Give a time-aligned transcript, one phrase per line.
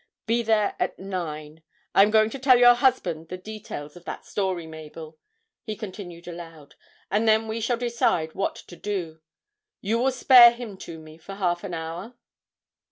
[0.25, 1.61] Be there at nine.
[1.93, 5.19] I am going to tell your husband the details of that story, Mabel,'
[5.63, 6.73] he continued aloud,
[7.11, 9.21] 'and then we shall decide what to do.
[9.79, 12.15] You will spare him to me for half an hour?'